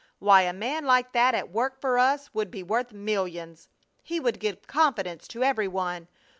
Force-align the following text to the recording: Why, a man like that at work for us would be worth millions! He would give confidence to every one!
Why, 0.17 0.41
a 0.41 0.51
man 0.51 0.83
like 0.85 1.11
that 1.11 1.35
at 1.35 1.51
work 1.51 1.79
for 1.79 1.99
us 1.99 2.33
would 2.33 2.49
be 2.49 2.63
worth 2.63 2.91
millions! 2.91 3.69
He 4.01 4.19
would 4.19 4.39
give 4.39 4.65
confidence 4.65 5.27
to 5.27 5.43
every 5.43 5.67
one! 5.67 6.07